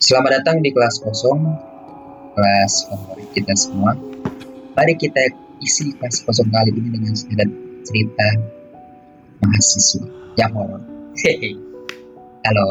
[0.00, 1.40] Selamat datang di kelas kosong,
[2.32, 3.92] kelas favorit kita semua.
[4.72, 5.20] Mari kita
[5.60, 7.48] isi kelas kosong kali ini dengan sedikit
[7.84, 8.28] cerita
[9.40, 10.04] mahasiswa
[10.36, 10.80] yang horor.
[12.48, 12.66] Halo.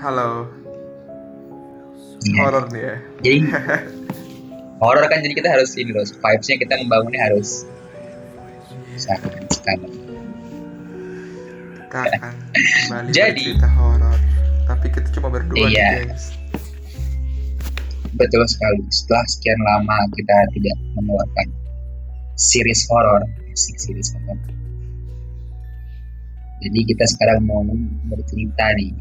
[0.00, 0.28] Halo,
[2.22, 2.38] Iya.
[2.40, 2.96] horor nih ya.
[3.20, 3.38] Jadi
[4.82, 7.66] horor kan jadi kita harus ini loh, vibes-nya kita membangunnya harus
[8.96, 9.86] seakan sekali.
[11.86, 14.16] Kita akan kembali Jadi- cerita horor.
[14.66, 15.68] Tapi kita cuma berdua Iya.
[15.68, 16.24] nih, gengs.
[18.12, 18.84] Betul sekali.
[18.92, 21.48] Setelah sekian lama kita tidak mengeluarkan
[22.36, 23.22] series horor,
[23.56, 24.38] series horor.
[26.62, 27.64] Jadi kita sekarang mau
[28.06, 28.94] bercerita nih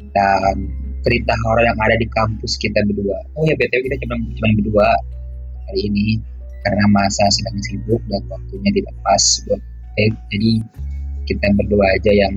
[0.00, 0.56] tentang
[1.02, 3.18] cerita horor yang ada di kampus kita berdua.
[3.36, 4.88] Oh ya btw kita cuma cuma berdua
[5.68, 6.06] hari ini
[6.62, 9.60] karena masa sedang sibuk dan waktunya tidak pas buat
[9.98, 10.50] eh, jadi
[11.26, 12.34] kita berdua aja yang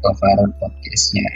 [0.00, 1.28] cover podcastnya.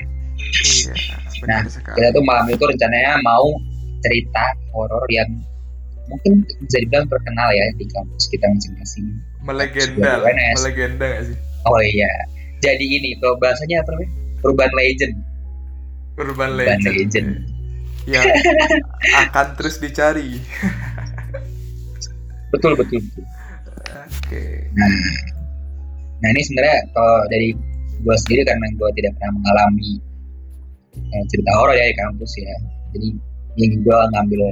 [0.42, 0.94] Iya,
[1.42, 1.96] Nah, sekali.
[1.98, 3.50] kita tuh malam itu rencananya mau
[3.98, 5.26] cerita horor yang
[6.06, 9.06] mungkin bisa dibilang terkenal ya di kampus kita masing-masing.
[9.42, 11.36] Melegenda, melegenda gak sih?
[11.66, 12.10] Oh iya,
[12.58, 14.10] jadi ini kalau bahasanya apa namanya?
[14.42, 15.14] Urban legend.
[16.18, 16.94] Urban Urban legend.
[16.94, 17.28] legend.
[18.06, 18.24] Yang
[19.30, 20.42] akan terus dicari.
[22.50, 22.98] Betul betul.
[23.00, 23.24] betul.
[24.22, 24.44] Oke.
[24.74, 24.90] Nah,
[26.20, 27.48] nah ini sebenarnya kalau dari
[28.02, 29.90] gue sendiri karena gue tidak pernah mengalami
[30.98, 32.54] eh, cerita horor ya di kampus ya.
[32.92, 33.08] Jadi
[33.62, 34.42] ini gue ngambil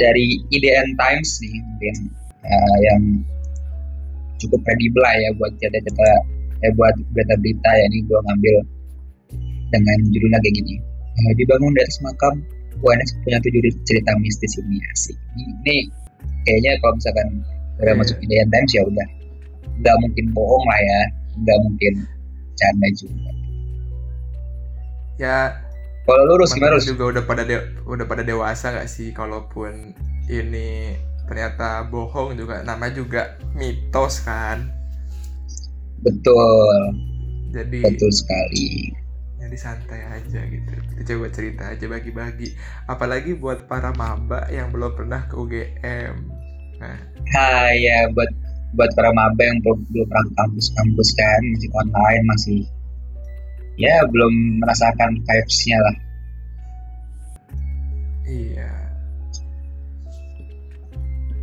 [0.00, 1.96] dari IDN Times nih mungkin
[2.46, 3.02] eh, yang
[4.38, 6.06] cukup kredibel lah ya buat cerita-cerita
[6.62, 7.70] eh buat berita-berita.
[7.74, 8.54] Ya ini gue ngambil
[9.74, 10.74] dengan judulnya kayak gini.
[11.12, 12.34] Eh, dibangun dari atas makam
[12.82, 15.16] UNS punya tujuh cerita mistis ini asik.
[15.38, 15.76] Ini, ini
[16.48, 17.28] kayaknya kalau misalkan
[17.82, 17.98] udah Iya.
[17.98, 19.08] masuk IDN Times ya udah.
[19.82, 21.00] Nggak mungkin bohong lah ya
[21.32, 21.94] nggak mungkin
[22.58, 23.30] canda juga.
[25.20, 25.60] Ya,
[26.08, 29.14] kalau lurus gimana lurus juga udah pada de- udah pada dewasa gak sih?
[29.14, 29.94] Kalaupun
[30.26, 34.66] ini ternyata bohong juga nama juga mitos kan.
[36.02, 36.98] betul.
[37.54, 38.90] Jadi betul sekali.
[39.38, 40.72] Jadi santai aja gitu.
[40.98, 42.48] Kita coba cerita aja bagi-bagi.
[42.90, 46.14] Apalagi buat para maba yang belum pernah ke UGM
[46.82, 46.98] nah.
[47.32, 48.26] Ha ya buat
[48.72, 52.60] buat para maba yang belum belum pernah ke kampus-kampus kan masih online masih
[53.76, 54.32] ya belum
[54.64, 55.96] merasakan vibes-nya lah
[58.24, 58.72] iya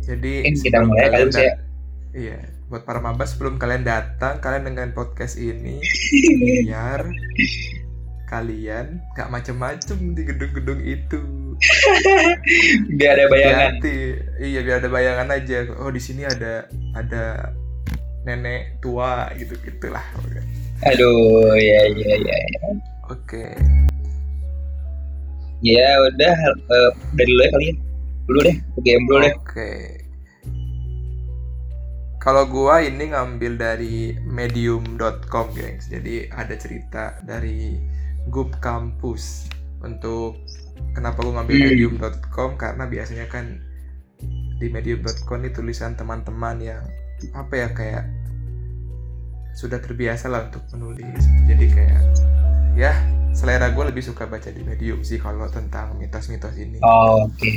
[0.02, 1.42] jadi Mungkin kita mulai kali kalian Gus, ya.
[1.54, 1.60] dat-
[2.10, 2.38] iya
[2.70, 5.82] buat para maba sebelum kalian datang kalian dengan podcast ini
[6.66, 7.02] biar
[8.30, 11.18] kalian gak macem-macem di gedung-gedung itu
[12.96, 13.98] biar ada bayangan Hati-hati.
[14.38, 15.58] Iya biar ada bayangan aja.
[15.82, 17.52] Oh di sini ada ada
[18.24, 20.04] nenek tua gitu gitulah.
[20.80, 22.68] aduh ya ya ya ya.
[23.10, 23.44] Oke.
[25.60, 26.90] ya udah eh,
[27.20, 27.74] dari dulu ya kali ya
[28.24, 29.72] dulu deh UGM dulu deh Oke.
[32.20, 35.88] Kalau gua ini ngambil dari medium.com, gengs.
[35.88, 37.80] Jadi ada cerita dari
[38.28, 39.48] grup kampus
[39.80, 40.36] untuk
[40.92, 41.66] kenapa gua ngambil Hmm.
[41.72, 43.64] medium.com karena biasanya kan
[44.60, 46.82] di medium.com ini tulisan teman-teman yang
[47.32, 48.04] apa ya kayak
[49.52, 51.20] sudah terbiasa lah untuk menulis.
[51.44, 52.02] Jadi kayak
[52.76, 52.92] ya
[53.30, 56.78] selera gue lebih suka baca di medium sih kalau tentang mitos-mitos ini.
[56.82, 57.52] Oh, oke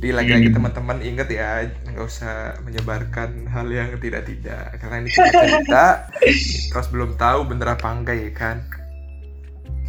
[0.00, 0.56] Jadi lagi-lagi Hmm.
[0.56, 4.80] teman-teman inget ya, nggak usah menyebarkan hal yang tidak-tidak.
[4.80, 5.84] Karena ini cuma cerita,
[6.72, 8.64] terus belum tahu bener apa enggak ya kan?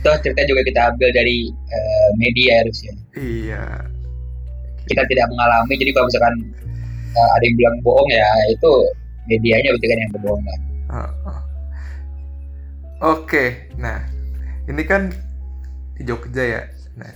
[0.02, 3.64] Toh cerita juga kita ambil dari eh, media harusnya Iya,
[4.90, 6.36] kita tidak mengalami jadi kalau misalkan
[7.14, 8.72] eh, ada yang bilang bohong ya itu
[9.30, 10.60] medianya berarti kan yang berbohong kan
[10.92, 11.40] Oh, oh.
[13.02, 14.04] Oke, nah
[14.68, 15.10] ini kan
[15.96, 16.62] di Jogja ya.
[17.00, 17.10] Nah,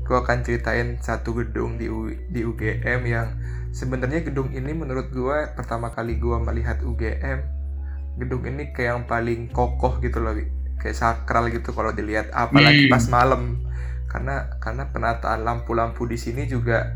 [0.00, 3.34] gue akan ceritain satu gedung di U- di UGM yang
[3.74, 7.40] sebenarnya gedung ini menurut gue pertama kali gue melihat UGM,
[8.16, 10.38] gedung ini kayak yang paling kokoh gitu loh.
[10.84, 12.92] Kayak sakral gitu kalau dilihat, apalagi Hmm.
[12.92, 13.42] pas malam.
[14.12, 16.94] Karena karena penataan lampu-lampu di sini juga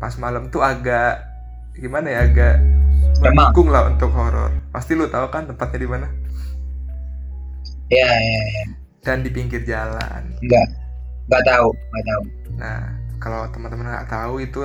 [0.00, 1.20] pas malam tuh agak
[1.76, 2.56] gimana ya agak
[3.20, 4.48] mendukung lah untuk horor.
[4.72, 6.08] Pasti lu tahu kan tempatnya di mana?
[7.90, 8.64] ya, ya, ya.
[9.02, 10.22] Dan di pinggir jalan.
[10.40, 10.66] nggak
[11.28, 12.22] nggak tahu nggak tahu
[12.60, 12.80] Nah,
[13.22, 14.60] kalau teman-teman nggak tahu itu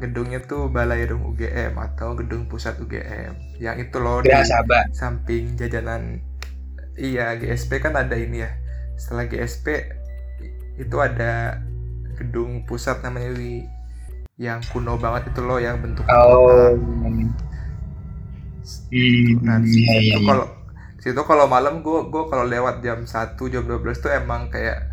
[0.00, 3.60] gedungnya tuh Balai Rung UGM atau gedung pusat UGM.
[3.60, 6.20] Yang itu loh di Gerah Sabah samping jajanan
[7.00, 8.50] iya GSP kan ada ini ya.
[8.94, 9.66] Setelah GSP
[10.76, 11.60] itu ada
[12.16, 13.64] gedung pusat namanya Wi
[14.36, 16.72] yang kuno banget itu loh yang bentuk oh
[19.40, 20.46] Nah, iya, situ iya, kalau
[21.00, 24.92] situ kalau malam gue gue kalau lewat jam 1 jam 12 tuh emang kayak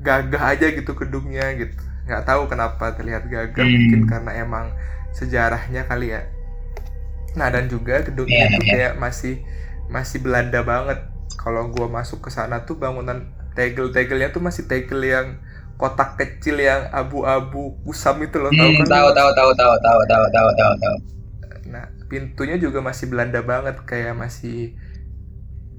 [0.00, 3.74] gagah aja gitu gedungnya gitu nggak tahu kenapa terlihat gagah Hmm.
[3.74, 4.66] mungkin karena emang
[5.12, 6.22] sejarahnya kali ya
[7.34, 8.72] nah dan juga gedungnya Iya, tuh iya.
[8.76, 9.34] kayak masih
[9.90, 10.98] masih Belanda banget
[11.42, 13.18] kalau gue masuk ke sana tuh bangunan
[13.56, 15.26] tegel-tegelnya tuh masih tegel yang
[15.80, 20.00] kotak kecil yang abu-abu kusam itu loh tahu Hmm, kan tahu tahu tahu tahu tahu
[20.10, 20.96] tahu tahu tahu tahu.
[21.72, 24.76] Nah, pintunya juga masih Belanda banget, kayak masih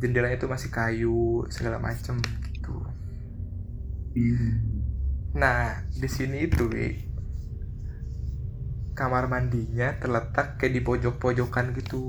[0.02, 1.20] jendelanya itu masih kayu
[1.56, 2.16] segala macem
[2.54, 2.76] gitu.
[4.16, 4.86] Hmm.
[5.42, 6.88] Nah, di sini itu, Wi,
[9.00, 12.04] kamar mandinya terletak kayak di pojok-pojokan gitu.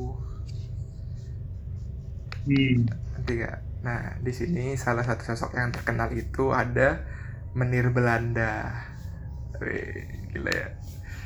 [2.47, 2.87] Hmm.
[3.87, 6.89] Nah, di sini salah satu sosok yang terkenal itu ada
[7.59, 8.53] menir Belanda.
[9.61, 10.69] Wih, gila ya.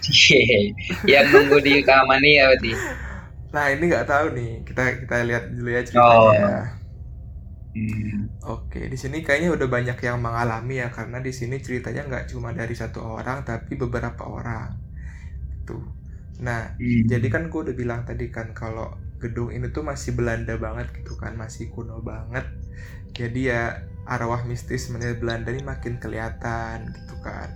[1.13, 2.73] Yang nunggu di kamar nih ya berarti.
[3.55, 4.51] Nah, ini nggak tahu nih.
[4.67, 6.45] Kita kita lihat dulu ya ceritanya.
[7.75, 8.27] Hmm.
[8.55, 12.51] Oke, di sini kayaknya udah banyak yang mengalami ya karena di sini ceritanya nggak cuma
[12.61, 14.69] dari satu orang tapi beberapa orang.
[15.69, 15.85] Tuh.
[16.47, 17.03] Nah, Hmm.
[17.11, 18.87] jadi kan gue udah bilang tadi kan kalau
[19.21, 22.49] gedung ini tuh masih Belanda banget gitu kan, masih kuno banget.
[23.13, 27.53] Jadi ya arwah mistis menir Belanda ini makin kelihatan gitu kan.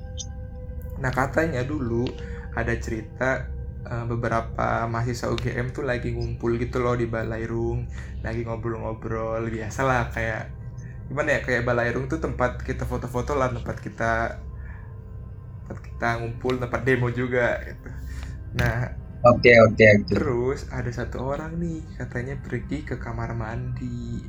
[1.01, 2.07] Nah, katanya dulu
[2.55, 3.51] ada cerita
[3.83, 7.89] eh, beberapa mahasiswa UGM tuh lagi ngumpul gitu loh di Balairung,
[8.23, 10.53] lagi ngobrol-ngobrol biasalah kayak
[11.09, 14.13] gimana ya kayak Balairung tuh tempat kita foto-foto lah, tempat kita
[15.65, 17.89] tempat kita ngumpul, tempat demo juga gitu.
[18.61, 20.17] Nah, Oke oke oke.
[20.17, 24.23] Terus ada satu orang nih katanya pergi ke kamar mandi.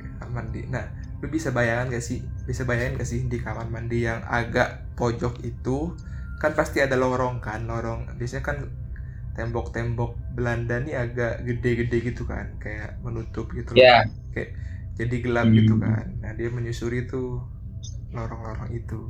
[0.00, 0.60] Ke kamar mandi.
[0.74, 0.84] Nah,
[1.20, 2.20] lu bisa bayangkan gak sih?
[2.48, 4.68] Bisa bayangin gak sih di kamar mandi yang agak
[4.98, 5.78] pojok itu
[6.42, 8.00] kan pasti ada lorong kan, lorong.
[8.18, 8.58] Biasanya kan
[9.36, 13.90] tembok-tembok Belanda nih agak gede-gede gitu kan, kayak menutup gitu loh.
[13.90, 14.04] Ya.
[14.98, 15.58] Jadi gelap Hmm.
[15.58, 16.04] gitu kan.
[16.22, 17.42] Nah, dia menyusuri tuh
[18.14, 19.00] lorong-lorong itu.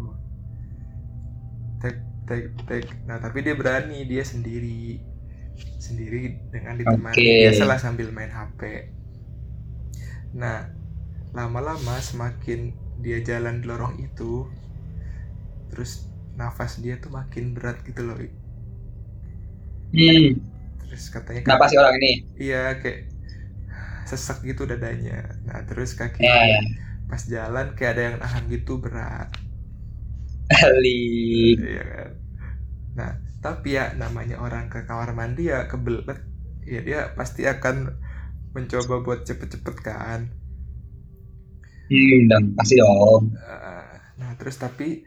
[2.28, 2.84] Tek tek.
[3.08, 4.82] Nah, tapi dia berani, dia sendiri.
[5.86, 6.20] Sendiri
[6.54, 7.38] dengan ditemani Oke.
[7.40, 8.60] biasalah sambil main HP.
[10.34, 10.68] Nah,
[11.38, 12.60] lama-lama semakin
[13.04, 14.32] dia jalan di lorong itu
[15.70, 15.92] terus
[16.40, 18.18] nafas dia tuh makin berat gitu loh.
[19.92, 20.40] Hmm.
[20.82, 22.12] Terus katanya Kenapa sih orang ini?
[22.38, 22.98] Iya, kayak
[24.10, 25.14] sesak gitu dadanya.
[25.46, 26.60] Nah, terus kaki Ya, ya.
[27.10, 29.28] pas jalan kayak ada yang nahan gitu berat.
[30.50, 31.60] Alik.
[31.60, 32.10] Iya kan.
[32.98, 33.10] Nah,
[33.44, 36.20] tapi ya namanya orang ke kamar mandi ya kebelet.
[36.72, 37.76] Ya dia pasti akan
[38.56, 40.20] mencoba buat cepet-cepet kan.
[41.90, 43.24] Hmm, dong, pasti dong.
[43.34, 43.84] Eh,
[44.20, 45.02] Nah, terus tapi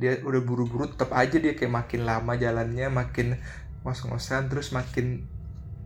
[0.00, 3.26] dia udah buru-buru tetap aja dia kayak makin lama jalannya makin
[3.82, 5.06] ngos-ngosan terus makin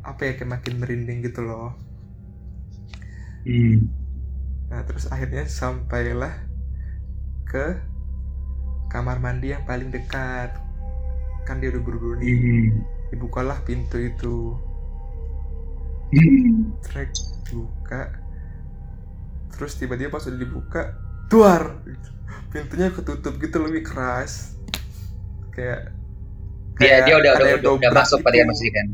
[0.05, 1.73] apa ya kayak makin merinding gitu loh.
[3.45, 3.91] Hmm.
[4.71, 6.35] Nah, terus akhirnya sampailah
[7.45, 7.65] ke
[8.91, 10.59] kamar mandi yang paling dekat.
[11.47, 12.35] Kan dia udah buru-buru nih.
[12.35, 12.83] Hmm.
[13.15, 14.59] Dibukalah pintu itu.
[16.11, 16.75] Hmm.
[16.83, 17.15] Trek
[17.55, 18.03] buka.
[19.55, 20.83] Terus tiba-tiba pas udah dibuka,
[21.31, 21.79] duar.
[22.51, 24.59] Pintunya ketutup gitu lebih keras.
[25.55, 25.95] Kayak
[26.81, 28.27] Dia dia udah ada udah udah, udah masuk gitu.
[28.27, 28.89] pada masih kan.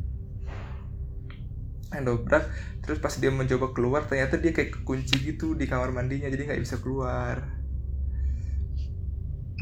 [1.95, 2.45] yang dobrak
[2.85, 6.63] terus pas dia mencoba keluar ternyata dia kayak kekunci gitu di kamar mandinya jadi nggak
[6.63, 7.56] bisa keluar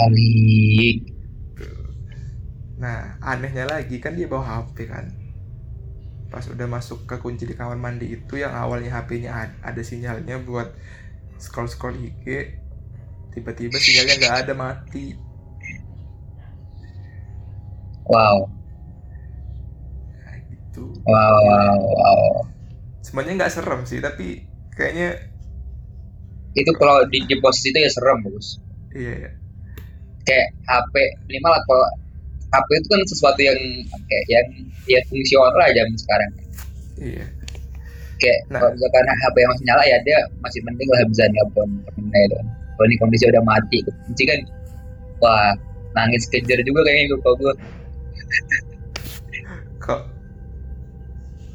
[0.02, 1.02] Alik.
[2.82, 3.00] Nah,
[3.32, 5.06] anehnya lagi kan dia bawa HP kan.
[6.32, 10.36] Pas udah masuk ke kunci di kamar mandi itu yang awalnya HP-nya ad- ada sinyalnya
[10.48, 10.68] buat
[11.44, 12.26] scroll-scroll IG,
[13.34, 15.06] tiba-tiba sinyalnya nggak ada mati.
[18.06, 18.50] Wow.
[20.24, 20.84] Nah, gitu.
[21.06, 22.46] Wow, wow, wow.
[23.04, 24.26] Sebenarnya nggak serem sih, tapi
[24.74, 25.08] kayaknya
[26.60, 28.46] Itu kalau di, posisi itu ya serem, Bos.
[28.94, 29.43] iya ya.
[30.24, 30.94] Kayak HP
[31.28, 31.86] minimal kalau
[32.54, 33.58] HP itu kan sesuatu yang
[34.08, 34.46] kayak yang
[34.88, 36.30] ya fungsional lah zaman sekarang.
[37.00, 37.26] Iya.
[38.20, 38.60] Kayak Nah.
[38.62, 42.38] kalau misalkan HP yang masih nyala ya dia masih penting lah bisa nelpon temennya itu.
[42.74, 44.40] Kalau ini kondisi udah mati, kunci kan
[45.22, 45.54] wah
[45.94, 47.54] nangis kejar juga kayaknya itu kalau gue.
[49.84, 50.00] Kok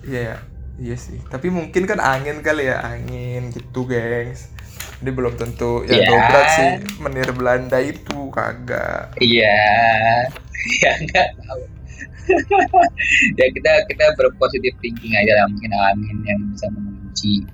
[0.09, 0.37] Iya ya.
[0.79, 1.19] Iya sih.
[1.27, 4.47] Tapi mungkin kan angin kali ya, angin gitu, gengs.
[4.99, 6.09] Ini belum tentu yang Iya.
[6.09, 6.69] dobrak sih
[6.99, 9.15] menir Belanda itu kagak.
[9.17, 9.59] Iya,
[10.83, 11.61] ya nggak tahu.
[13.39, 17.47] ya kita kita berpositif thinking aja lah mungkin angin yang bisa mengunci.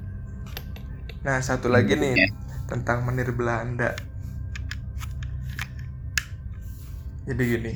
[1.22, 2.28] Nah, satu lagi nih Ya.
[2.66, 3.94] tentang menir Belanda.
[7.26, 7.74] Jadi gini,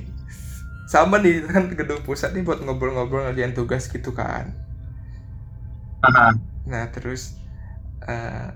[0.85, 4.53] sama nih kan gedung pusat nih buat ngobrol-ngobrol ngerjain tugas gitu kan.
[5.99, 6.31] Aha.
[6.63, 7.35] nah terus
[8.01, 8.47] eh,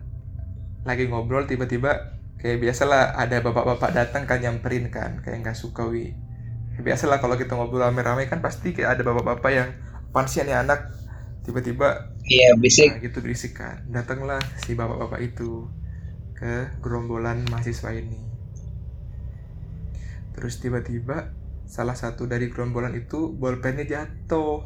[0.83, 6.11] lagi ngobrol tiba-tiba kayak biasalah ada bapak-bapak datang kan nyamperin kan kayak nggak suka wi.
[6.79, 9.69] Biasalah kalau kita ngobrol rame-rame kan pasti kayak ada bapak-bapak yang
[10.11, 10.91] apaan sih nih anak
[11.43, 12.89] tiba-tiba Iya berisik.
[12.95, 13.83] nah, gitu berisik kan.
[13.91, 15.67] Datanglah si bapak-bapak itu
[16.35, 18.19] ke gerombolan mahasiswa ini.
[20.33, 21.31] Terus tiba-tiba
[21.67, 24.63] salah satu dari gerombolan itu bolpennya jatuh.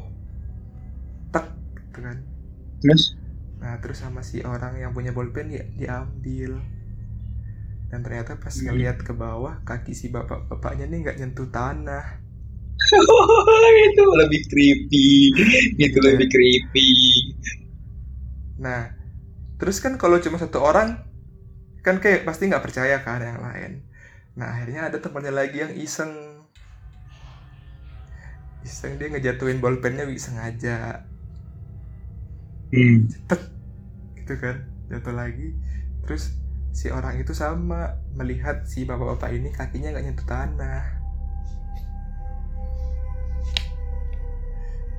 [1.34, 1.46] Tek
[1.82, 2.18] gitu kan.
[2.78, 3.17] Terus
[3.68, 6.56] Nah, terus sama si orang yang punya bolpen ya diambil.
[7.92, 8.64] Dan ternyata pas Hmm.
[8.64, 12.04] ngeliat ke bawah, kaki si bapak-bapaknya nih nggak nyentuh tanah.
[13.88, 15.08] itu lebih creepy.
[15.76, 16.08] Itu Iya.
[16.08, 16.88] lebih creepy.
[18.58, 18.90] Nah,
[19.60, 20.98] terus kan kalau cuma satu orang,
[21.86, 23.72] kan kayak pasti nggak percaya kan yang lain.
[24.38, 26.12] Nah, akhirnya ada temannya lagi yang iseng.
[28.66, 31.02] Iseng dia ngejatuhin bolpennya sengaja.
[32.72, 33.08] Hmm.
[34.28, 34.60] Gitu kan
[34.92, 35.56] jatuh lagi.
[36.04, 36.36] Terus
[36.76, 40.84] si orang itu sama melihat si bapak-bapak ini kakinya nggak nyentuh tanah.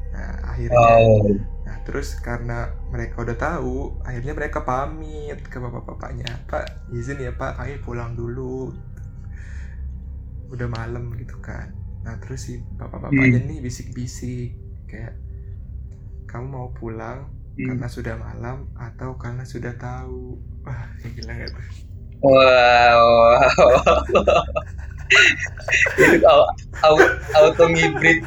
[0.09, 1.29] Nah akhirnya Wow.
[1.61, 6.25] nah terus karena mereka udah tahu akhirnya mereka pamit ke bapak-bapaknya.
[6.49, 8.73] Pak izin ya pak kami pulang dulu.
[10.49, 11.69] Udah malam gitu kan.
[12.01, 14.57] Nah terus si bapak-bapaknya nih bisik-bisik
[14.89, 15.13] kayak
[16.25, 17.75] kamu mau pulang Hmm.
[17.75, 21.67] karena sudah malam atau karena sudah tahu wah gila gak tuh
[22.19, 23.39] Wow.
[25.95, 26.51] itu au-
[26.81, 28.19] au- auto ngibrit.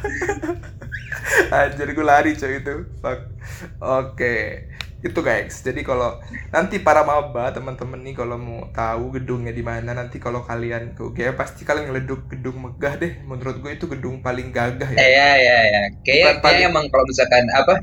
[1.49, 3.31] Anjir gue lari coy itu Fuck.
[3.79, 4.65] Oke
[4.99, 9.93] Itu guys Jadi kalau Nanti para maba teman-teman nih Kalau mau tahu gedungnya di mana
[9.93, 14.19] Nanti kalau kalian ke UGM Pasti kalian ngeleduk gedung megah deh Menurut gue itu gedung
[14.19, 15.81] paling gagah ya Iya iya iya.
[16.01, 17.73] Kayak Bukan kayak paling- emang kalau misalkan apa?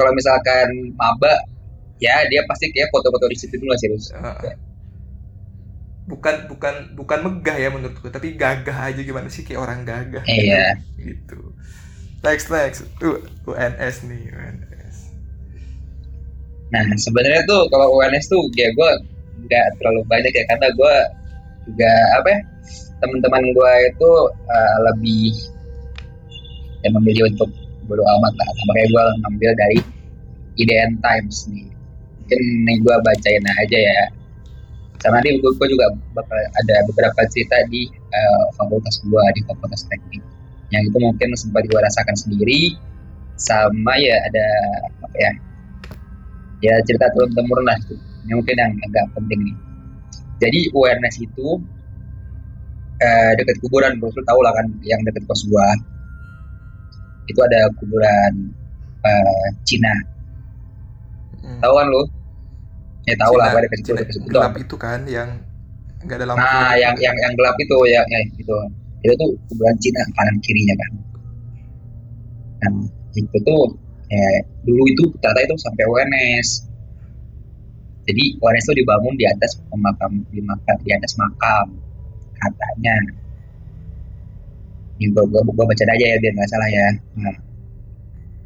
[0.00, 1.44] Kalau misalkan maba
[2.00, 4.08] ya dia pasti kayak foto-foto di situ dulu sih, Rus.
[4.16, 4.56] Heeh.
[6.08, 10.26] Bukan bukan bukan megah ya menurut gue Tapi gagah aja gimana sih Kayak orang gagah
[10.26, 10.74] Iya.
[10.98, 11.38] Gitu
[12.26, 14.96] Next next Tuh UNS nih UNS
[16.70, 18.90] Nah, sebenarnya tuh kalau UNS tuh ya gue
[19.46, 20.94] nggak terlalu banyak ya karena gue
[21.70, 22.40] juga apa ya
[23.00, 24.10] teman-teman gue itu
[24.50, 25.26] eh, lebih
[26.86, 27.50] yang memilih untuk
[27.90, 28.48] bodo amat lah.
[28.70, 29.78] Makanya gue ngambil dari
[30.62, 31.66] IDN Times nih.
[32.22, 34.00] Mungkin nih gue bacain aja ya.
[35.02, 40.22] Sama nanti gue juga bakal ada beberapa cerita di eh, fakultas gue di fakultas teknik.
[40.70, 42.78] Yang itu mungkin sempat gue rasakan sendiri.
[43.34, 44.46] Sama ya ada
[45.00, 45.32] apa ya
[46.60, 47.96] ya cerita turun temurun lah itu.
[48.28, 49.56] Ini mungkin yang agak penting nih.
[50.40, 51.60] Jadi awareness itu
[53.00, 55.64] eh, dekat kuburan, bro, lu tahu lah kan yang dekat kos gua.
[57.30, 58.32] Itu ada kuburan
[59.06, 59.94] eh, Cina.
[61.40, 61.60] Hmm.
[61.62, 62.02] Tahu kan lu?
[63.08, 65.40] Ya tahu lah, dekat situ, Cina gelap itu kan yang
[66.04, 68.56] nggak ada lampu Nah, yang yang yang gelap itu ya, ya itu.
[69.00, 70.92] Itu tuh kuburan Cina kanan kirinya kan.
[72.60, 72.72] Nah,
[73.16, 73.62] itu tuh
[74.12, 76.48] ya, dulu itu ternyata itu sampai UNS.
[78.04, 81.78] Jadi UNS itu dibangun di atas pemakam di makam di atas makam
[82.36, 83.19] katanya.
[85.00, 86.86] Ini gua, gua, gua baca aja ya biar nggak salah ya.
[87.24, 87.36] Nah,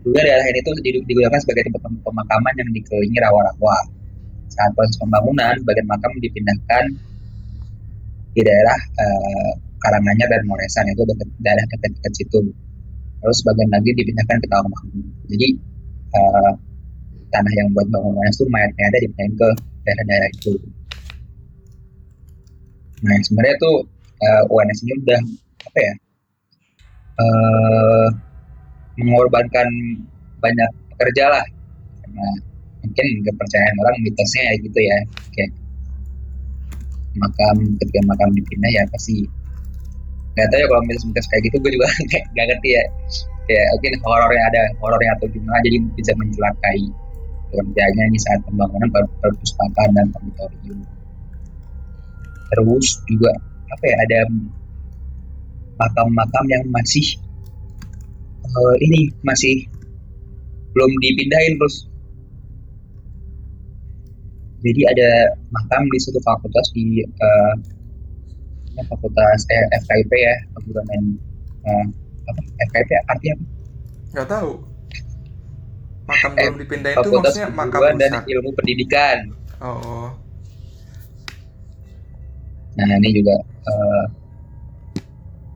[0.06, 3.76] daerah ini tuh digunakan sebagai tempat pem- pemakaman yang dikelilingi rawa-rawa.
[4.54, 6.84] Saat proses pembangunan, bagian makam dipindahkan
[8.38, 9.50] di daerah eh,
[9.82, 12.40] Karanganyar dan Moresan itu dekat daerah dekat-dekat situ.
[13.18, 15.02] Terus bagian lagi dipindahkan ke Tawangmangu.
[15.26, 15.49] Jadi
[16.14, 16.52] eh,
[17.34, 19.49] tanah yang buat bangun UNS itu mayatnya ada dipindahin ke
[19.82, 20.52] daerah-daerah itu.
[23.02, 23.76] Nah sebenarnya tuh
[24.23, 25.20] eh, UNS ini udah
[25.64, 25.94] apa ya
[27.14, 28.06] eh
[28.99, 29.68] mengorbankan
[30.38, 31.44] banyak pekerja lah.
[32.04, 32.26] Karena
[32.85, 34.99] mungkin kepercayaan orang mitosnya ya gitu ya.
[35.35, 35.50] Kayak
[37.14, 39.23] makam ketika makam dipindah ya pasti
[40.35, 41.87] nggak tahu ya kalau mitos-mitos kayak gitu gue juga
[42.35, 42.85] nggak ngerti ya.
[43.44, 46.80] Kayak mungkin horornya ada horornya atau gimana jadi bisa mencelakai
[47.54, 50.78] kerjanya ini saat pembangunan per- perpustakaan dan auditorium.
[52.50, 53.30] Terus juga
[53.71, 54.18] apa ya ada
[55.78, 57.07] makam-makam yang masih
[58.45, 59.66] eh, ini masih
[60.75, 61.87] belum dipindahin terus
[64.64, 65.11] jadi ada
[65.52, 70.88] makam di suatu fakultas di ya, fakultas eh, FKIP ya perguruan
[71.69, 71.85] eh,
[72.25, 72.40] apa
[72.73, 73.45] FKIP artinya apa?
[74.14, 74.52] nggak tahu
[76.04, 79.19] makam Eh, belum dipindahin itu maksudnya makam dan rusak ilmu pendidikan
[79.62, 80.09] oh, oh.
[82.75, 83.38] Nah ini juga
[83.71, 84.04] eh,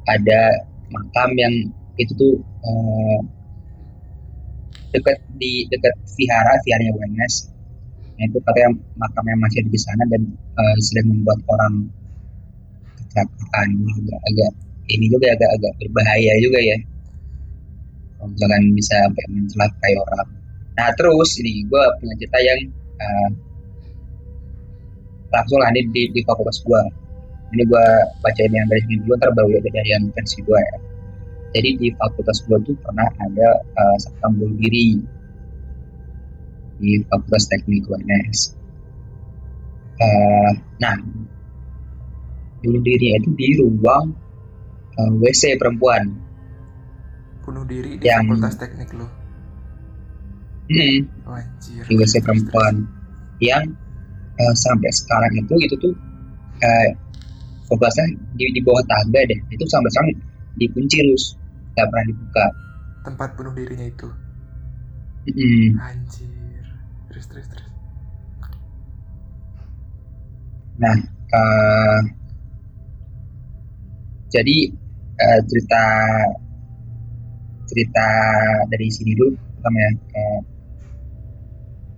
[0.09, 0.41] ada
[0.89, 1.55] makam yang
[2.01, 3.21] itu tuh eh,
[4.97, 7.35] dekat di dekat vihara viharanya UNS
[8.17, 10.23] nah, itu katanya makamnya masih di sana dan
[10.57, 11.75] uh, sedang membuat orang
[12.99, 14.51] kecelakaan juga agak
[14.89, 16.77] ini juga agak-agak berbahaya juga ya.
[18.19, 20.29] Kalau misalkan bisa sampai mencelakai orang.
[20.75, 22.61] Nah terus ini gue punya cerita yang
[22.99, 23.31] uh,
[25.29, 26.83] langsung lah di, di, di fakultas gue
[27.55, 27.87] ini gue
[28.21, 30.77] bacain yang dari sini dulu ntar baru ya dari yang versi gue ya.
[31.49, 35.01] Jadi di fakultas gue tuh pernah ada uh, satpam bunuh diri.
[36.79, 38.59] Di fakultas teknik UNS
[39.99, 40.99] uh, nah.
[42.59, 44.11] Bunuh diri itu di ruang
[44.99, 46.11] uh, WC perempuan.
[47.47, 49.07] Bunuh diri di yang, fakultas teknik lo
[50.69, 51.41] hmm, oh,
[51.87, 52.85] di WC perempuan.
[53.39, 53.79] Yang
[54.43, 55.95] uh, sampai sekarang itu itu tuh
[56.61, 56.89] uh,
[57.69, 59.39] fakultasnya di, di bawah tangga deh.
[59.53, 60.11] Itu sampai sekarang
[60.57, 61.25] dikunci terus
[61.77, 62.47] nggak pernah dibuka.
[63.05, 64.09] Tempat bunuh dirinya itu.
[65.29, 65.77] Hmm.
[65.77, 66.65] anjir.
[67.13, 67.69] Terus terus terus.
[70.81, 70.97] Nah
[71.37, 72.01] uh,
[74.33, 74.57] jadi
[75.21, 75.85] uh, cerita
[77.69, 78.09] cerita
[78.73, 80.41] dari sini dulu pertama ya uh,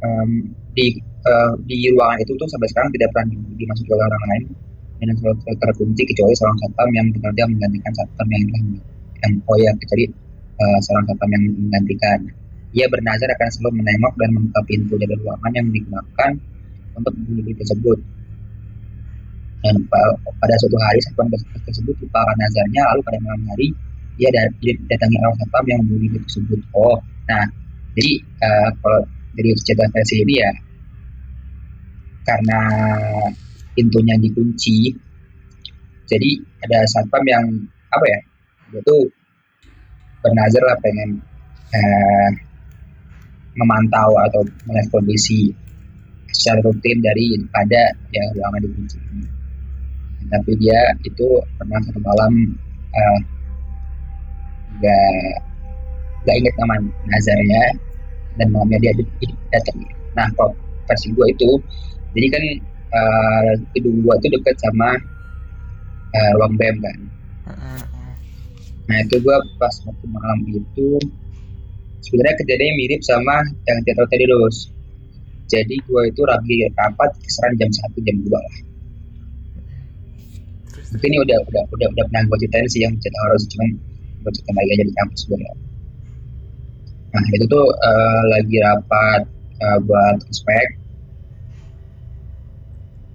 [0.02, 0.30] um,
[0.74, 4.44] di uh, di ruangan itu tuh sampai sekarang tidak pernah dimasuki oleh orang lain
[5.00, 8.44] dan selalu terkunci kecuali seorang satpam yang bekerja menggantikan satpam yang
[9.24, 10.04] yang oh ya kecuali
[10.60, 12.20] uh, seorang satpam yang menggantikan.
[12.70, 16.30] Ia bernazar akan selalu menengok dan membuka pintu dari ruangan yang digunakan
[16.94, 17.98] untuk diri tersebut.
[19.60, 21.26] Dan pada suatu hari satpam
[21.66, 23.74] tersebut lupakan nazarnya lalu pada malam hari
[24.20, 24.28] ia
[24.86, 26.60] datangi orang satpam yang membunuh tersebut.
[26.76, 27.44] Oh nah
[27.96, 28.12] jadi
[28.44, 29.00] uh, kalau
[29.34, 30.52] dari cerita versi ini ya
[32.28, 32.60] karena
[33.76, 34.94] pintunya dikunci.
[36.10, 36.30] Jadi
[36.66, 37.44] ada satpam yang
[37.90, 38.20] apa ya
[38.70, 39.02] dia tuh
[40.22, 41.18] bernazar lah pengen
[41.74, 42.30] uh,
[43.58, 45.50] memantau atau melihat kondisi
[46.30, 48.98] secara rutin dari pada ya ruangan dikunci
[50.30, 51.26] tapi dia itu
[51.58, 52.32] pernah satu malam
[52.94, 53.18] uh,
[54.78, 55.34] gak
[56.22, 56.76] gak inget nama
[57.10, 57.62] nazarnya
[58.38, 58.92] dan malamnya dia
[59.50, 59.82] datang.
[60.14, 60.54] Nah kalau
[60.86, 61.50] versi gue itu
[62.14, 62.42] jadi kan
[62.90, 64.98] uh, gedung gue itu dekat sama
[66.14, 66.98] uh, ruang bem kan.
[68.90, 70.98] Nah itu gue pas waktu malam itu
[72.02, 74.74] sebenarnya kejadiannya mirip sama yang teater tadi terus
[75.50, 78.56] jadi gue itu lagi rapat kisaran jam satu jam dua lah.
[80.90, 83.68] Mungkin ini udah udah udah udah pernah gue ceritain sih yang cerita horor cuman
[84.26, 85.52] gue ceritain lagi aja di kampus gue ya.
[87.10, 89.22] Nah itu tuh uh, lagi rapat
[89.62, 90.79] uh, buat spek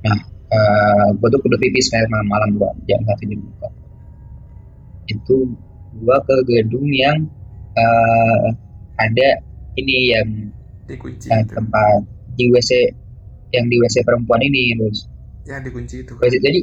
[0.06, 0.18] nah
[0.54, 3.70] uh, gue tuh udah pipis kayak malam-malam gue jam satu jam dua.
[5.10, 5.36] Itu
[5.96, 7.18] gue ke gedung yang
[7.76, 8.48] uh,
[9.00, 9.30] ada
[9.76, 10.30] ini yang
[10.86, 12.72] dikunci uh, tempat di WC
[13.56, 15.08] yang di WC perempuan ini terus
[15.46, 16.28] yang dikunci itu kan?
[16.28, 16.60] jadi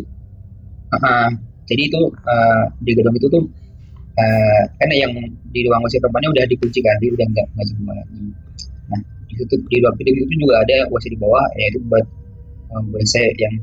[0.92, 1.30] uh,
[1.64, 3.44] jadi itu uh, di gedung itu tuh
[4.18, 5.12] uh, kan yang
[5.52, 8.20] di ruang WC perempuannya udah dikunci kan dia udah nggak nggak semua lagi.
[8.90, 12.04] Nah di situ di ruang gedung itu juga ada WC di bawah yaitu buat
[12.92, 13.54] WC yang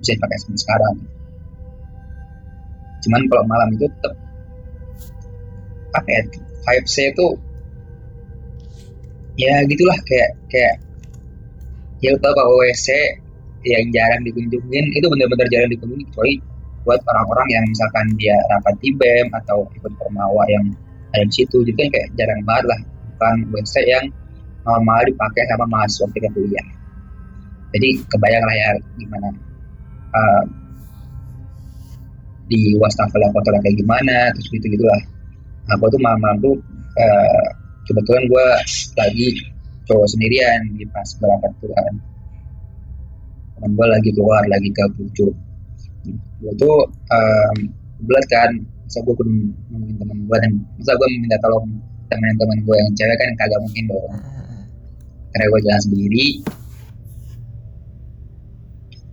[0.00, 0.94] bisa dipakai sampai sekarang.
[3.00, 4.14] Cuman kalau malam itu tetap
[5.90, 6.22] apa ya
[6.70, 7.26] vibes itu
[9.40, 10.76] ya gitulah kayak kayak
[12.04, 12.88] ya tau kalau WC
[13.64, 16.34] yang jarang dikunjungin itu benar-benar jarang dikunjungin kecuali
[16.84, 20.64] buat orang-orang yang misalkan dia rapat di BEM atau ikut permawa yang
[21.12, 21.60] ada di situ.
[21.60, 22.80] Jadi kan kayak jarang banget lah
[23.16, 24.06] bukan WC yang
[24.64, 26.79] normal dipakai sama mahasiswa ketika kuliah
[27.70, 29.28] jadi kebayang lah ya gimana
[30.14, 30.44] uh,
[32.50, 35.00] di wastafel yang kotor kayak gimana terus gitu gitulah
[35.70, 36.56] nah, aku tuh malam-malam tuh
[36.98, 37.46] uh,
[37.86, 38.46] kebetulan gue
[38.98, 39.28] lagi
[39.90, 41.94] cowok sendirian di pas berangkat tuh kan
[43.60, 45.36] teman gue lagi keluar lagi ke pucuk.
[46.40, 47.56] Gue tuh um,
[48.08, 48.48] belas kan
[48.88, 51.68] masa gue kudu ngomongin teman gue dan masa gue minta tolong
[52.08, 54.12] teman-teman gue yang cewek kan kagak mungkin dong.
[55.36, 56.26] Karena gue jalan sendiri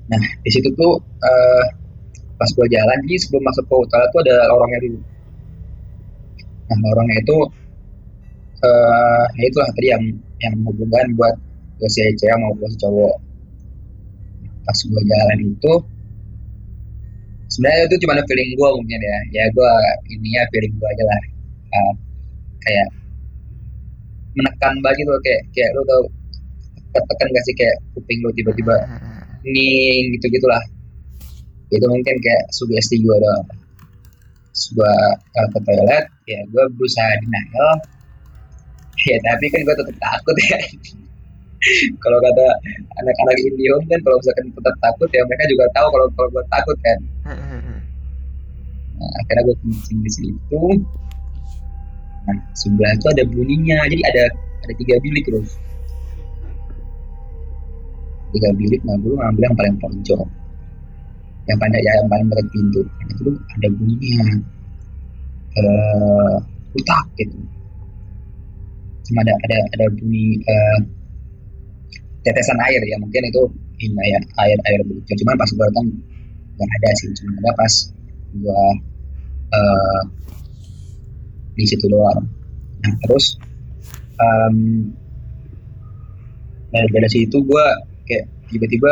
[0.07, 1.65] nah di situ tuh uh,
[2.37, 4.99] pas gue jalan jadi sebelum masuk ke utara tuh ada lorongnya dulu.
[6.69, 7.37] Nah lorongnya itu
[8.61, 10.03] uh, ya itulah tadi yang
[10.45, 11.35] yang menghubungkan buat
[11.81, 13.15] gue si cewek mau gue si cowok.
[14.63, 15.73] Pas gue jalan itu
[17.49, 19.17] sebenarnya itu cuma feeling gue mungkin ya.
[19.33, 19.71] Ya gue
[20.13, 21.21] ininya feeling gue aja lah.
[21.67, 21.93] Uh,
[22.63, 22.87] kayak
[24.37, 26.01] menekan banget gitu kayak kayak lo tau
[26.93, 28.75] tekan gak sih kayak kuping lo tiba-tiba
[29.47, 30.63] ning gitu gitulah
[31.67, 33.47] itu mungkin kayak sugesti gue doang.
[34.73, 34.95] Gue
[35.35, 37.71] ke toilet ya gue berusaha denial.
[39.03, 40.59] Ya tapi kan gue tetap takut ya.
[42.05, 42.47] Kalau kata
[43.01, 46.77] anak-anak Indihome kan kalau misalkan tetap takut ya mereka juga tahu kalau kalau gue takut
[46.85, 46.99] kan.
[48.97, 50.61] Nah, akhirnya gue kencing di situ.
[52.29, 53.83] Nah sebelah itu ada bunyinya.
[53.89, 54.23] Jadi ada
[54.63, 55.57] ada tiga bilik terus
[58.33, 60.27] tiga bilik nah gue ngambil yang paling pojok.
[61.47, 62.81] Yang pada ya, yang paling dekat pintu.
[62.83, 64.27] Nah, itu ada bunyinya.
[65.57, 66.35] Eh uh,
[66.75, 67.39] utak gitu.
[69.07, 70.79] Cuma ada ada ada bunyi uh,
[72.27, 72.99] tetesan air ya.
[72.99, 73.41] Mungkin itu
[73.79, 75.23] ini ya air air begitu.
[75.23, 75.87] Cuma pas gue datang
[76.59, 77.07] nggak ada sih.
[77.15, 77.73] Cuma ada pas
[78.35, 78.63] gue
[79.55, 80.01] uh,
[81.55, 82.27] di situ doang.
[82.83, 83.39] Nah terus
[84.19, 84.57] um,
[86.69, 87.67] dari dari situ gue
[88.07, 88.91] kayak tiba-tiba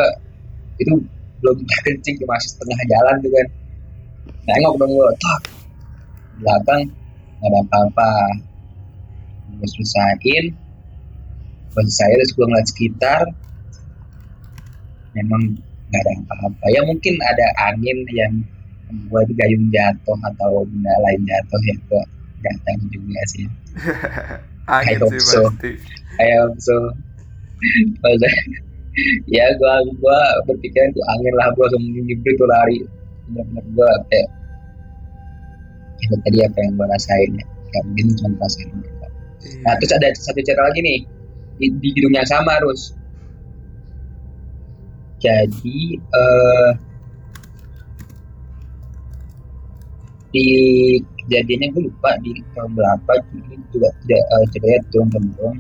[0.77, 0.93] itu
[1.39, 3.47] belum kencing masih setengah jalan tuh kan.
[4.45, 5.41] Nengok dong gue tak.
[6.43, 6.81] Belakang
[7.39, 8.11] nggak ada apa-apa.
[9.55, 10.45] Gue selesain
[11.75, 13.23] gue saya terus gue ngeliat sekitar.
[15.15, 15.59] Memang
[15.91, 16.65] nggak ada apa-apa.
[16.71, 18.33] Ya mungkin ada angin yang
[18.85, 22.03] membuat gayung jatuh atau benda lain jatuh ya gue
[22.43, 23.45] nggak tahu juga sih.
[24.65, 25.45] Angin I sih so.
[25.45, 25.71] pasti.
[26.17, 26.77] I hope so
[29.27, 32.77] ya gue gue berpikiran tuh angin lah gue langsung nyebrit tuh lari.
[33.25, 34.27] Benar-benar gue kayak
[36.05, 38.69] itu tadi apa yang gue rasain ya mungkin cuma rasain
[39.65, 40.99] nah terus ada satu cerita lagi nih
[41.61, 42.93] di, di gedung yang sama terus
[45.21, 45.79] jadi
[46.13, 46.71] uh,
[50.35, 50.47] di
[51.25, 55.55] kejadiannya gue lupa di tahun berapa ini juga tidak uh, ceritanya turun temurun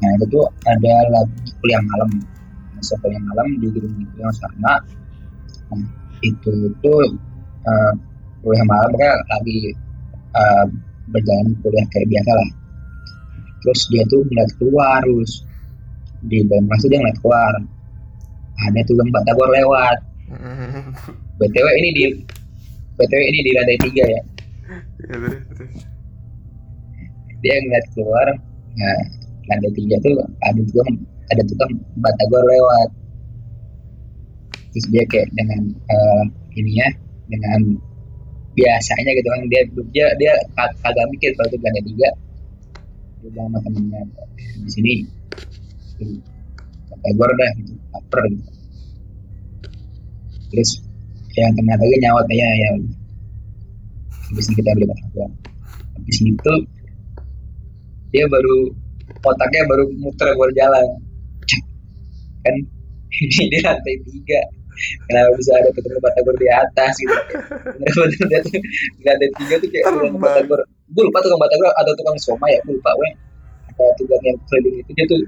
[0.00, 2.10] nah itu tuh ada lagi kuliah malam
[3.00, 4.80] kuliah malam di gedung itu yang sama
[5.70, 5.80] nah
[6.20, 6.52] itu
[6.84, 7.00] tuh
[7.64, 7.92] uh,
[8.40, 9.72] kuliah malam kan lagi
[10.36, 10.66] uh,
[11.10, 12.50] berjalan kuliah kayak biasa lah.
[13.60, 15.44] Terus dia tuh ngeliat keluar terus
[16.24, 17.52] di dalam kelas dia ngeliat keluar.
[18.60, 19.98] Ada tuh Mbak Tabor lewat.
[21.40, 22.04] Btw ini di
[23.00, 24.22] btw ini di lantai tiga ya.
[25.00, 25.16] Iya,
[27.40, 28.28] dia ngeliat keluar
[28.70, 29.00] nah
[29.50, 30.14] lantai tiga tuh
[30.46, 30.86] ada juga
[31.30, 32.90] ada tukang Mbak Tabor lewat.
[34.70, 36.88] Terus dia kayak dengan uh, ini ya
[37.26, 37.60] dengan
[38.54, 39.62] biasanya gitu kan dia
[39.94, 42.10] dia dia kagak mikir kalau itu lantai tiga.
[43.20, 44.00] Dia bilang sama temennya
[44.62, 44.94] di sini.
[46.90, 48.50] Kata gue udah gitu lapar gitu.
[50.50, 50.70] Terus
[51.38, 52.70] yang ternyata lagi nyawat ya ya.
[54.30, 55.30] Habis ini kita beli batagor
[56.00, 56.54] habis itu
[58.10, 58.72] dia baru
[59.20, 60.88] otaknya baru muter baru jalan
[62.46, 62.54] kan
[63.24, 64.42] ini di lantai tiga.
[64.80, 67.16] Kenapa bisa ada ketemu batagor di atas gitu?
[67.76, 68.60] Kenapa dia tuh
[68.96, 69.84] di lantai tiga tuh kayak
[70.16, 73.10] batagor gue lupa tukang batagor atau tukang soma ya gue lupa gue
[73.70, 75.20] ada tukang yang keliling itu dia tuh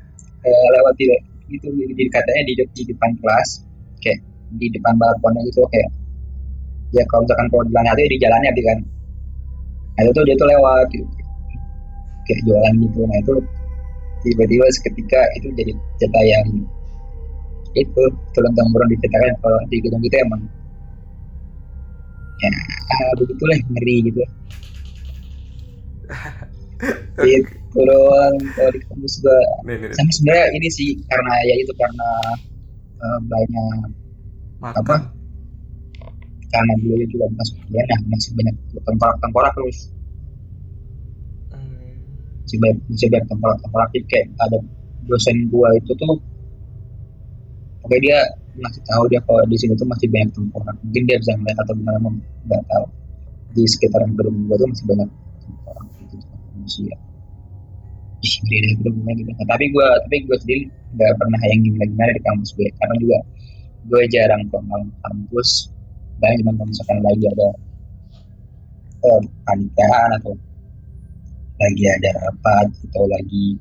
[0.42, 1.06] eh, lewat di
[1.52, 3.62] itu di, katanya di, di depan kelas
[4.02, 4.18] kayak
[4.58, 5.88] di depan balkonnya gitu kayak
[6.92, 8.78] ya kalau misalkan kalau jalan itu ya di jalannya gitu kan.
[9.92, 11.06] Nah itu tuh dia tuh lewat gitu.
[12.28, 12.98] Kayak jualan gitu.
[13.08, 13.34] Nah itu
[14.28, 16.46] tiba-tiba seketika itu jadi cerita yang
[17.76, 18.02] itu
[18.36, 20.42] turun temurun diceritakan kalau di gedung itu emang
[22.42, 22.50] ya
[22.92, 24.22] ah, begitulah ngeri gitu
[27.22, 29.36] itu doang kalau di kampus juga
[29.94, 32.10] sama sebenarnya ini sih karena ya itu karena
[33.00, 33.88] uh, banyak
[34.58, 34.74] Makan.
[34.82, 34.96] apa
[36.52, 38.54] karena dulu juga masuk kuliah nah masih banyak
[38.84, 39.78] tengkorak tengkorak terus
[41.54, 41.96] hmm.
[42.44, 44.58] masih banyak masih banyak tengkorak tengkorak kayak ada
[45.08, 46.20] dosen gua itu tuh
[47.82, 48.18] oke dia
[48.52, 51.74] ngasih tahu dia kalau di sini tuh masih banyak tengkorak mungkin dia bisa melihat atau
[51.78, 52.86] benar nggak tahu.
[53.52, 55.08] Di sekitaran gedung gua tuh masih banyak
[55.44, 55.86] tengkorak
[56.62, 56.96] manusia.
[58.22, 58.88] Ih gede gitu.
[59.02, 60.62] Nah, tapi gue tapi gue sendiri
[60.94, 63.18] nggak pernah yang gimana gimana di kampus gue karena juga
[63.90, 64.58] gue jarang ke
[65.02, 65.50] kampus.
[66.22, 67.48] Dan cuma kalau misalkan lagi ada
[69.02, 70.32] eh, panitaan atau
[71.58, 73.58] lagi ada rapat atau lagi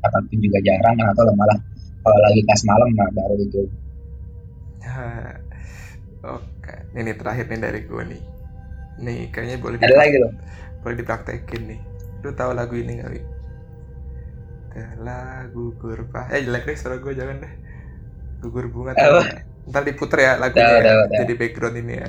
[0.00, 1.58] apa pun juga jarang atau malah
[2.06, 3.62] kalau lagi kas malam nah baru itu
[6.38, 8.22] oke ini terakhir nih dari gue nih
[9.02, 10.32] nih kayaknya boleh ada lagi loh
[10.86, 11.80] boleh dipraktekin nih
[12.26, 13.22] Lu tahu lagu ini gak, Wi?
[14.98, 16.26] Lagu kurva.
[16.34, 17.52] Eh jelek deh suara gue jangan deh.
[18.42, 18.98] Gugur bunga.
[18.98, 19.22] Tahu.
[19.70, 20.94] Ntar diputer ya lagunya tau, ya.
[21.06, 22.08] Tau, Jadi background ini ya.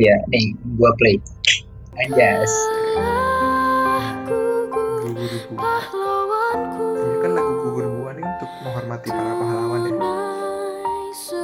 [0.00, 1.20] Iya, nih gua play.
[2.00, 2.79] Anjas.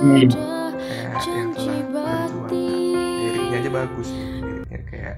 [0.07, 0.31] Hmm.
[1.17, 2.51] Kayak yang telah berjuang.
[3.19, 4.09] Liriknya aja bagus.
[4.15, 5.17] Liriknya kayak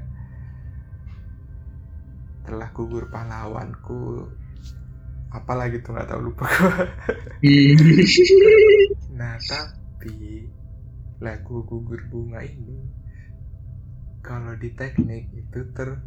[2.49, 4.25] telah gugur pahlawanku
[5.29, 6.73] apalah gitu nggak tahu lupa gue
[7.45, 7.77] Hmm.
[9.13, 10.49] nah tapi
[11.21, 12.89] lagu gugur bunga ini
[14.25, 16.01] kalau di teknik itu ter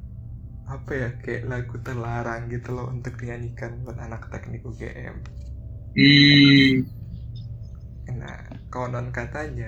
[0.65, 5.21] apa ya kayak lagu terlarang gitu loh untuk dinyanyikan buat anak teknik UGM
[5.93, 6.73] Hmm.
[8.17, 8.41] nah
[8.73, 9.67] konon katanya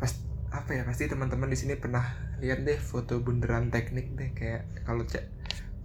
[0.00, 0.12] pas
[0.58, 2.04] apa ya pasti teman-teman di sini pernah
[2.42, 5.30] lihat deh foto bundaran teknik deh kayak kalau ca-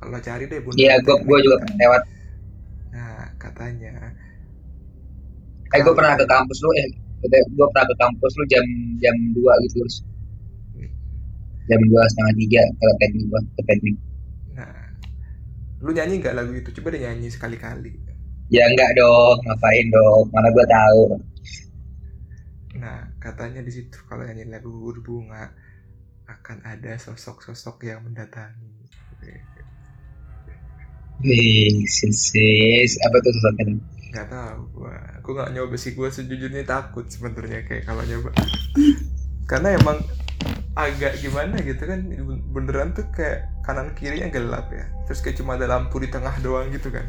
[0.02, 2.02] kalau cari deh bundaran Iya, gue gue juga pernah lewat.
[2.91, 4.15] nah katanya
[5.76, 6.70] Eh, gue pernah ke kampus lu.
[6.82, 6.88] Eh,
[7.58, 8.65] gue pernah ke kampus lu jam
[9.04, 9.96] jam dua gitu terus.
[11.70, 13.96] Jam dua setengah tiga ke teknik gua ke teknik.
[14.56, 14.98] nah
[15.84, 17.91] lu nyanyi nggak lagu itu coba deh nyanyi sekali-kali
[18.56, 20.24] Ya enggak dong, ngapain dong?
[20.34, 21.00] Mana gue tahu.
[22.78, 25.50] Nah katanya di situ kalau nyanyi lagu gugur bunga
[26.30, 28.78] akan ada sosok-sosok yang mendatangi
[31.18, 32.94] Wih, sis.
[33.02, 33.74] apa tuh sosoknya?
[33.74, 33.82] tuh?
[34.08, 38.32] nggak tahu gua gua nggak nyoba sih gua sejujurnya takut sebenarnya kayak kalau nyoba
[39.50, 39.98] karena emang
[40.78, 42.06] agak gimana gitu kan
[42.54, 46.70] beneran tuh kayak kanan kirinya gelap ya terus kayak cuma ada lampu di tengah doang
[46.72, 47.04] gitu kan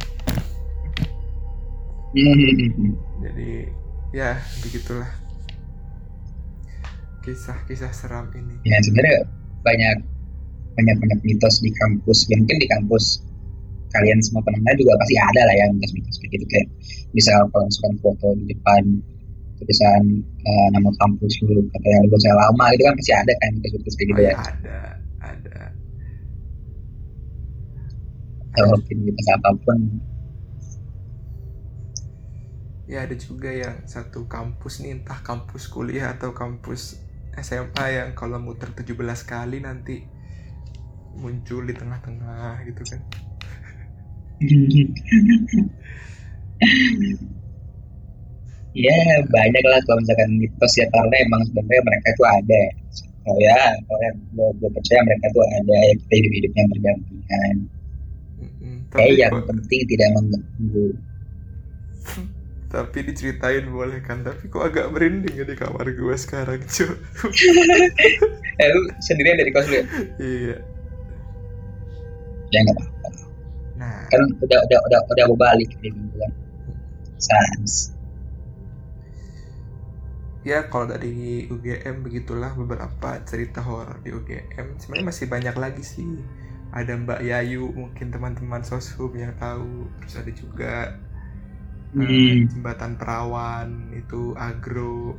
[2.09, 2.97] Hmm.
[3.21, 3.69] jadi
[4.17, 5.13] ya begitulah
[7.29, 9.29] kisah-kisah seram ini Ya sebenarnya
[9.61, 9.97] banyak
[10.81, 12.25] banyak banyak mitos di kampus.
[12.33, 13.21] Ya mungkin di kampus
[13.93, 16.69] kalian semua pendengar juga pasti ada lah yang mitos-mitos kayak gitu kayak
[17.17, 18.83] misal kalau misalkan foto di depan
[19.59, 20.03] tulisan
[20.45, 23.95] eh, nama kampus lu kata yang lu saya lama gitu kan pasti ada kan mitos-mitos
[23.97, 24.33] kayak gitu oh, ya.
[24.33, 24.81] ya ada
[25.25, 25.61] ada
[28.53, 29.79] Atau mungkin mitos apa pun.
[32.89, 38.41] ya ada juga yang satu kampus nih entah kampus kuliah atau kampus SMA yang kalau
[38.41, 38.97] muter 17
[39.29, 40.07] kali nanti
[41.19, 43.01] muncul di tengah-tengah gitu kan
[48.79, 52.63] ya banyak lah kalau misalkan mitos ya karena emang sebenarnya mereka itu ada.
[53.29, 57.57] Oh ya, kalau yang gue, gue percaya mereka itu ada ya kita hidup hidupnya berdampingan.
[58.39, 58.77] Mm-mm.
[58.89, 60.89] Kayak tapi yang penting tidak mengganggu.
[62.69, 66.93] tapi diceritain boleh kan tapi kok agak merinding ya di kamar gue sekarang cuy
[68.61, 69.85] Eh lu sendirian dari kos lu ya?
[70.21, 70.57] iya
[72.49, 73.09] Ya nggak apa-apa.
[73.77, 76.33] nah Kan udah udah udah udah mau balik di minggu kan.
[77.19, 77.93] Sans.
[80.47, 86.09] ya kalau dari UGM begitulah beberapa cerita horor di UGM sebenarnya masih banyak lagi sih
[86.73, 90.73] ada Mbak Yayu mungkin teman-teman soshum yang tahu terus ada juga
[91.89, 92.45] Hmm.
[92.53, 95.17] jembatan perawan itu agro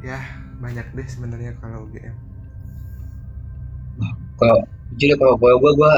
[0.00, 0.16] ya
[0.56, 2.16] banyak deh sebenarnya kalau UGM
[4.40, 4.56] Kalau
[4.96, 5.94] jujur ya, kalau gue gue gue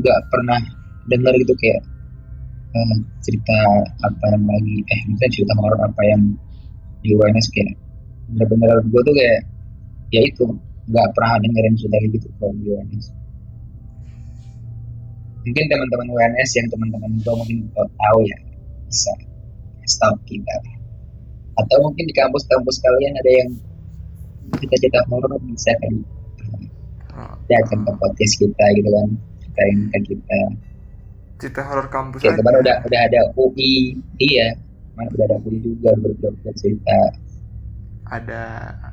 [0.00, 0.56] nggak pernah
[1.12, 1.80] dengar gitu kayak
[2.72, 3.58] eh, cerita
[4.08, 6.22] apa yang lagi eh misalnya cerita horor apa yang
[7.04, 7.76] di UNS kayak
[8.32, 9.40] bener-bener gue tuh kayak
[10.16, 10.44] ya itu
[10.88, 13.06] nggak pernah dengerin cerita gitu kalau di UNS.
[15.44, 18.38] Mungkin teman-teman UNS yang teman-teman gue mungkin tahu ya
[18.94, 19.12] bisa
[19.90, 20.54] stop kita.
[21.58, 23.50] Atau mungkin di kampus-kampus kalian ada yang
[24.54, 25.94] cerita-cerita horor bisa kan
[27.50, 29.08] datang ke podcast kita gitu kan
[29.42, 30.40] ceritain ke kita.
[31.42, 34.54] Cerita horor kampus ya kemarin udah udah ada UI iya
[34.94, 36.98] kemarin udah ada UI juga ber- ber- cerita.
[38.04, 38.42] Ada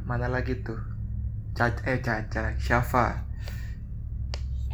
[0.06, 0.80] mana lagi tuh?
[1.52, 3.28] Caca eh Caca Syafa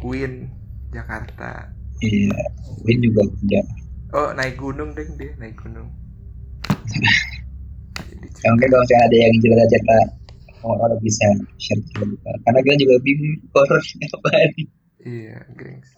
[0.04, 0.46] Win
[0.94, 1.72] Jakarta.
[1.98, 2.36] Iya
[2.84, 3.66] UI juga udah
[4.12, 5.88] oh naik gunung deh dia naik gunung.
[8.08, 9.96] Jadi ya, mungkin kalau misalnya ada yang cerita-cerita
[10.58, 11.26] horor bisa
[11.60, 13.82] share kita karena kita juga bingung horor
[14.16, 14.30] apa
[15.04, 15.90] iya gengs.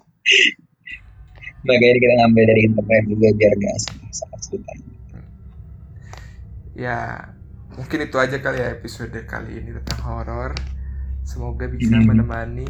[1.61, 3.77] Makanya kita ngambil dari internet juga biar gak
[4.13, 4.73] salah cerita.
[6.73, 6.99] Ya
[7.77, 10.53] mungkin itu aja kali ya episode kali ini tentang horor.
[11.25, 12.09] Semoga bisa Hmm.
[12.09, 12.67] menemani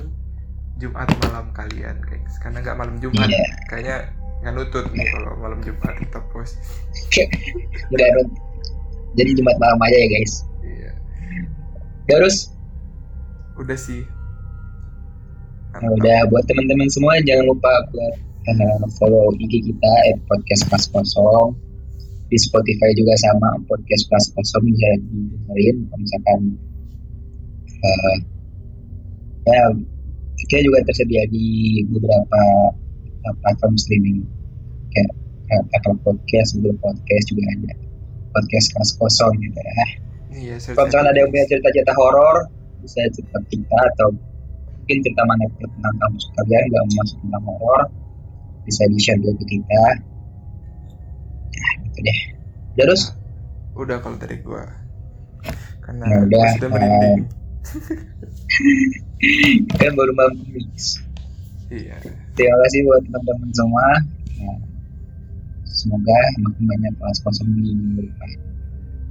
[0.81, 2.35] Jumat malam kalian gengs.
[2.43, 3.31] Karena nggak malam Jumat.
[3.31, 3.47] Iya.
[3.71, 3.97] Kayaknya
[4.41, 6.57] nggak nutut nih kalau malam Jumat tetap post
[7.93, 8.49] udah ada-
[9.19, 10.35] jadi jumat malam aja ya guys.
[10.63, 10.91] Iya.
[12.07, 12.37] Terus
[13.59, 14.03] udah sih.
[15.75, 16.19] Nah, udah.
[16.31, 18.15] Buat teman-teman semua jangan lupa buat
[18.51, 21.55] uh, follow IG kita at podcast pas kosong.
[22.31, 24.63] Di Spotify juga sama podcast pas kosong.
[24.71, 26.41] Bisa dengerin misalkan
[27.83, 28.17] uh,
[29.51, 29.63] ya
[30.47, 32.43] kita juga tersedia di beberapa
[33.23, 34.25] platform streaming.
[34.91, 35.11] Kayak
[35.55, 37.73] uh, Apple Podcast, Google Podcast juga ada.
[38.31, 39.87] Podcast kelas kosong gitu ya.
[40.31, 42.47] iya Kalau misalkan ada yang punya cerita-cerita horor
[42.81, 44.15] bisa cerita kita atau
[44.79, 47.83] mungkin cerita mana tentang kampus kalian gak mau masuk tentang horor
[48.63, 49.83] bisa di share dulu ke kita.
[51.51, 52.19] Ya gitu deh.
[52.79, 53.11] Terus
[53.75, 54.65] udah kalau dari gua.
[55.83, 57.23] Karena Ya udah, sudah merinding.
[59.71, 60.97] kita baru mau mix
[61.71, 61.97] iya.
[62.35, 63.87] Terima kasih buat teman-teman semua.
[64.43, 64.59] Nah,
[65.67, 68.31] semoga makin banyak kosong di minggu depan.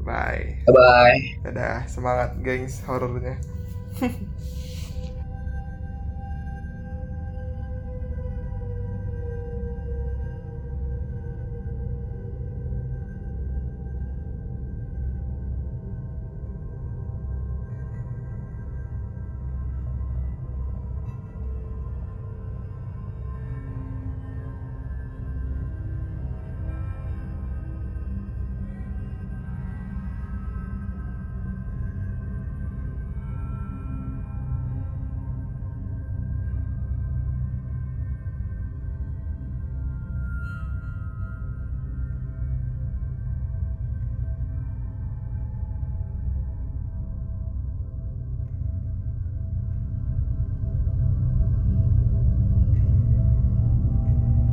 [0.04, 0.64] Bye.
[0.68, 1.88] Bye bye dadah.
[1.88, 3.36] Semangat gengs horornya